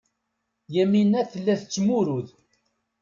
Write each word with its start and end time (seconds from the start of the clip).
Yamina 0.75 1.21
tella 1.31 1.53
tettmurud. 1.61 2.27